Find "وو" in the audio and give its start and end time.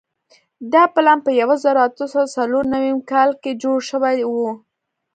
4.31-4.49